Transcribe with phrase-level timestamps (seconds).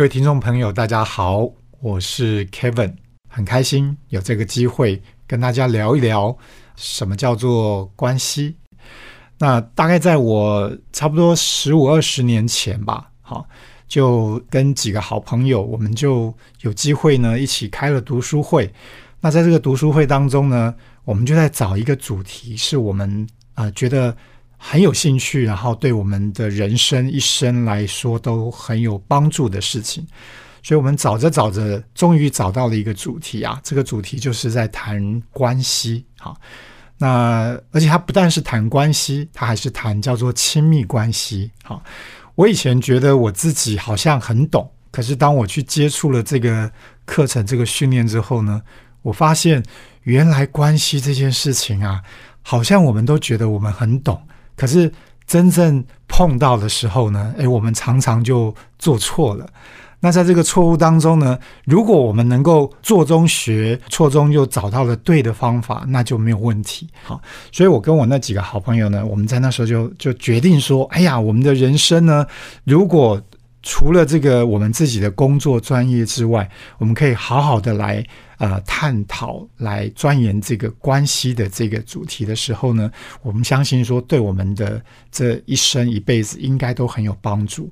[0.00, 1.46] 各位听众朋友，大家好，
[1.80, 2.94] 我是 Kevin，
[3.28, 6.34] 很开心有这个机会跟大家聊一聊
[6.74, 8.56] 什么叫做关系。
[9.36, 13.46] 那大概在我差不多十五二十年前吧，好，
[13.86, 16.32] 就跟几个好朋友，我们就
[16.62, 18.72] 有机会呢一起开了读书会。
[19.20, 20.74] 那在这个读书会当中呢，
[21.04, 24.16] 我们就在找一个主题，是我们啊觉得。
[24.62, 30.06] 很有兴趣，然后对我们的人生一生来说都很有帮助的事情，
[30.62, 33.58] 所以我们找着找着，终于找到了一个主题啊！
[33.64, 36.36] 这个主题就是在谈关系，好，
[36.98, 41.50] 那而且它不但是谈关系，它还是谈叫做亲密关系。
[41.64, 41.82] 好，
[42.34, 46.70] 我以前觉得我自己好像很懂，可是当我去接触了这个
[47.06, 48.60] 课程、这个训练之后呢，
[49.00, 49.64] 我发现
[50.02, 52.02] 原来关系这件事情啊，
[52.42, 54.20] 好像我们都觉得我们很懂。
[54.60, 54.92] 可是
[55.26, 59.46] 真正碰到的时候呢，诶，我们常常就做错了。
[60.00, 66.86] 那在这个错误当中呢，如果我们能够做中学，错中又找到了对的方法，那就没有问题。
[67.04, 67.18] 好，
[67.50, 72.26] 所以我跟我那几个好朋友呢，我们在那时候就就决定说，哎呀，我们的人生呢，
[72.64, 73.18] 如果
[73.62, 78.04] 除了这个我们自己的工作专业之外，我们可以好好的来
[78.38, 82.90] 呃探讨、来钻研这个关系的这个主题的时候呢，
[83.22, 87.70] 我们相信说，对我们的这一生一辈子应该都很有帮助。